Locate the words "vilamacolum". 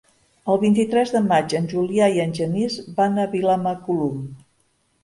3.37-4.27